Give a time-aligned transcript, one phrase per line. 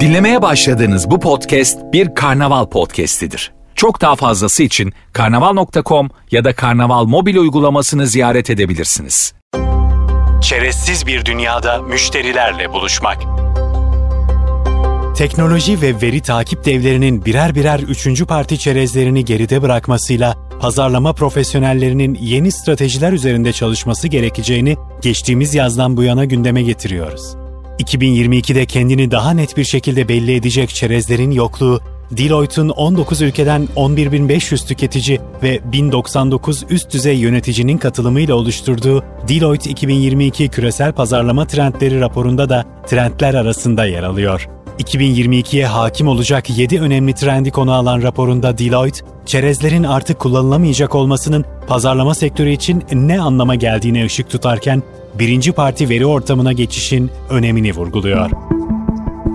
[0.00, 3.52] Dinlemeye başladığınız bu podcast bir karnaval podcastidir.
[3.74, 9.34] Çok daha fazlası için karnaval.com ya da karnaval mobil uygulamasını ziyaret edebilirsiniz.
[10.42, 13.18] Çerezsiz bir dünyada müşterilerle buluşmak.
[15.16, 22.52] Teknoloji ve veri takip devlerinin birer birer üçüncü parti çerezlerini geride bırakmasıyla pazarlama profesyonellerinin yeni
[22.52, 27.43] stratejiler üzerinde çalışması gerekeceğini geçtiğimiz yazdan bu yana gündeme getiriyoruz.
[27.78, 31.80] 2022'de kendini daha net bir şekilde belli edecek çerezlerin yokluğu,
[32.10, 40.92] Deloitte'un 19 ülkeden 11.500 tüketici ve 1099 üst düzey yöneticinin katılımıyla oluşturduğu Deloitte 2022 Küresel
[40.92, 44.48] Pazarlama Trendleri raporunda da trendler arasında yer alıyor.
[44.78, 52.14] 2022'ye hakim olacak 7 önemli trendi konu alan raporunda Deloitte, çerezlerin artık kullanılamayacak olmasının pazarlama
[52.14, 54.82] sektörü için ne anlama geldiğine ışık tutarken,
[55.18, 58.53] birinci parti veri ortamına geçişin önemini vurguluyor.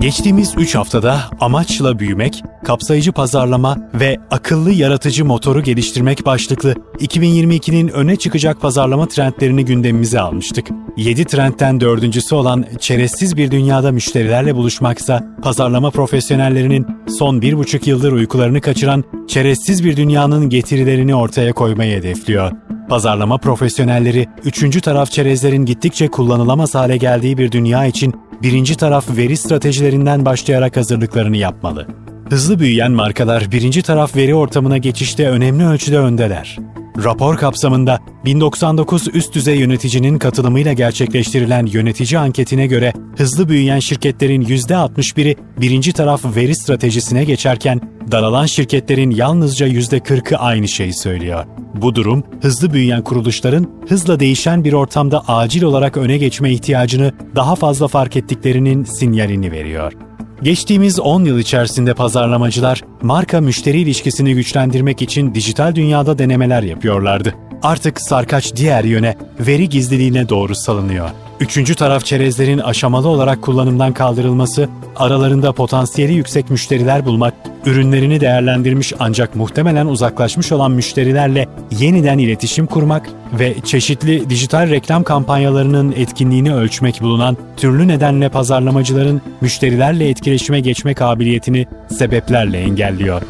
[0.00, 8.16] Geçtiğimiz 3 haftada amaçla büyümek, kapsayıcı pazarlama ve akıllı yaratıcı motoru geliştirmek başlıklı 2022'nin öne
[8.16, 10.68] çıkacak pazarlama trendlerini gündemimize almıştık.
[10.96, 16.86] 7 trendten dördüncüsü olan çerezsiz bir dünyada müşterilerle buluşmaksa pazarlama profesyonellerinin
[17.18, 22.52] son bir buçuk yıldır uykularını kaçıran çerezsiz bir dünyanın getirilerini ortaya koymayı hedefliyor.
[22.90, 29.36] Pazarlama profesyonelleri, üçüncü taraf çerezlerin gittikçe kullanılamaz hale geldiği bir dünya için birinci taraf veri
[29.36, 31.86] stratejilerinden başlayarak hazırlıklarını yapmalı.
[32.30, 36.56] Hızlı büyüyen markalar birinci taraf veri ortamına geçişte önemli ölçüde öndeler.
[37.04, 45.36] Rapor kapsamında 1099 üst düzey yöneticinin katılımıyla gerçekleştirilen yönetici anketine göre hızlı büyüyen şirketlerin %61'i
[45.60, 47.80] birinci taraf veri stratejisine geçerken
[48.12, 51.44] daralan şirketlerin yalnızca %40'ı aynı şeyi söylüyor.
[51.74, 57.54] Bu durum hızlı büyüyen kuruluşların hızla değişen bir ortamda acil olarak öne geçme ihtiyacını daha
[57.54, 59.92] fazla fark ettiklerinin sinyalini veriyor.
[60.42, 67.34] Geçtiğimiz 10 yıl içerisinde pazarlamacılar marka müşteri ilişkisini güçlendirmek için dijital dünyada denemeler yapıyorlardı.
[67.62, 71.10] Artık sarkaç diğer yöne, veri gizliliğine doğru salınıyor.
[71.40, 77.34] Üçüncü taraf çerezlerin aşamalı olarak kullanımdan kaldırılması, aralarında potansiyeli yüksek müşteriler bulmak,
[77.66, 81.48] ürünlerini değerlendirmiş ancak muhtemelen uzaklaşmış olan müşterilerle
[81.78, 90.08] yeniden iletişim kurmak ve çeşitli dijital reklam kampanyalarının etkinliğini ölçmek bulunan türlü nedenle pazarlamacıların müşterilerle
[90.08, 91.66] etkileşime geçme kabiliyetini
[91.98, 93.22] sebeplerle engelliyor.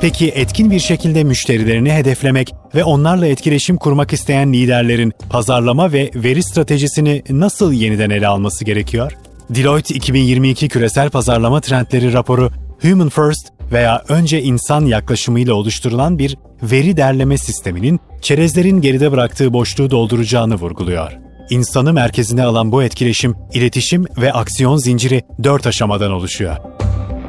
[0.00, 6.42] Peki etkin bir şekilde müşterilerini hedeflemek ve onlarla etkileşim kurmak isteyen liderlerin pazarlama ve veri
[6.42, 9.12] stratejisini nasıl yeniden ele alması gerekiyor?
[9.50, 12.50] Deloitte 2022 Küresel Pazarlama Trendleri raporu
[12.82, 19.90] Human First veya önce insan yaklaşımıyla oluşturulan bir veri derleme sisteminin çerezlerin geride bıraktığı boşluğu
[19.90, 21.12] dolduracağını vurguluyor.
[21.50, 26.56] İnsanı merkezine alan bu etkileşim, iletişim ve aksiyon zinciri dört aşamadan oluşuyor.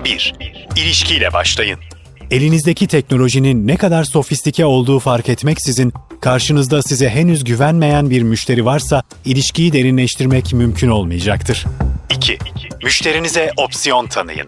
[0.05, 0.33] 1.
[0.75, 1.79] İlişkiyle başlayın.
[2.31, 9.03] Elinizdeki teknolojinin ne kadar sofistike olduğu fark etmeksizin karşınızda size henüz güvenmeyen bir müşteri varsa
[9.25, 11.65] ilişkiyi derinleştirmek mümkün olmayacaktır.
[12.09, 12.37] 2.
[12.83, 14.47] Müşterinize opsiyon tanıyın.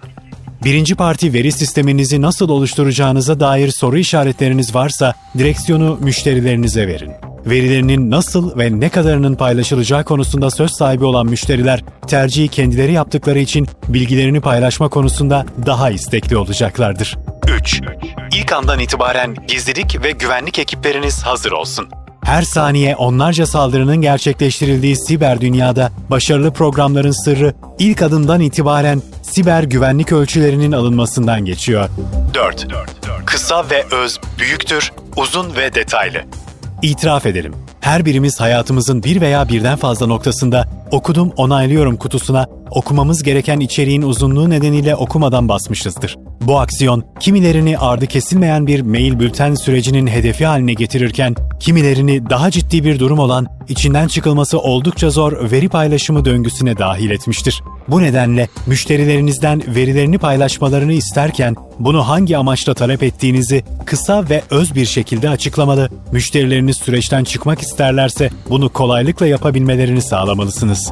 [0.64, 7.12] Birinci parti veri sisteminizi nasıl oluşturacağınıza dair soru işaretleriniz varsa direksiyonu müşterilerinize verin.
[7.46, 13.68] Verilerinin nasıl ve ne kadarının paylaşılacağı konusunda söz sahibi olan müşteriler tercihi kendileri yaptıkları için
[13.88, 17.16] bilgilerini paylaşma konusunda daha istekli olacaklardır.
[17.48, 17.82] 3.
[18.32, 21.90] İlk andan itibaren gizlilik ve güvenlik ekipleriniz hazır olsun.
[22.24, 30.12] Her saniye onlarca saldırının gerçekleştirildiği siber dünyada başarılı programların sırrı ilk adımdan itibaren siber güvenlik
[30.12, 31.90] ölçülerinin alınmasından geçiyor.
[32.34, 32.68] 4.
[33.26, 36.22] Kısa ve öz büyüktür, uzun ve detaylı.
[36.82, 37.56] İtiraf edelim.
[37.84, 44.50] Her birimiz hayatımızın bir veya birden fazla noktasında okudum onaylıyorum kutusuna okumamız gereken içeriğin uzunluğu
[44.50, 46.18] nedeniyle okumadan basmışızdır.
[46.42, 52.84] Bu aksiyon kimilerini ardı kesilmeyen bir mail bülten sürecinin hedefi haline getirirken kimilerini daha ciddi
[52.84, 57.64] bir durum olan içinden çıkılması oldukça zor veri paylaşımı döngüsüne dahil etmiştir.
[57.88, 64.86] Bu nedenle müşterilerinizden verilerini paylaşmalarını isterken bunu hangi amaçla talep ettiğinizi kısa ve öz bir
[64.86, 70.92] şekilde açıklamalı, müşterileriniz süreçten çıkmak isterlerse bunu kolaylıkla yapabilmelerini sağlamalısınız.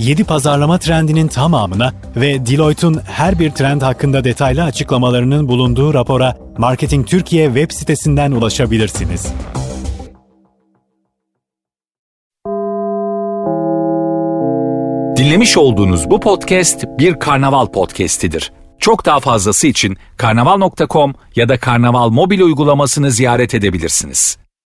[0.00, 7.06] 7 pazarlama trendinin tamamına ve Deloitte'un her bir trend hakkında detaylı açıklamalarının bulunduğu rapora Marketing
[7.06, 9.32] Türkiye web sitesinden ulaşabilirsiniz.
[15.16, 18.52] Dinlemiş olduğunuz bu podcast bir karnaval podcastidir.
[18.78, 24.38] Çok daha fazlası için karnaval.com ya da karnaval mobil uygulamasını ziyaret edebilirsiniz.